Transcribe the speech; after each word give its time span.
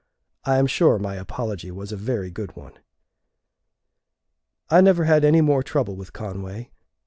I 0.45 0.57
am 0.57 0.65
sure 0.65 0.97
my 0.97 1.13
apology 1.13 1.69
was 1.69 1.91
a 1.91 1.95
very 1.95 2.31
good 2.31 2.55
one. 2.55 2.73
I 4.67 4.81
never 4.81 5.03
had 5.03 5.23
any 5.23 5.41
more 5.41 5.61
trouble 5.61 5.95
with 5.95 6.11
Conway. 6.11 6.71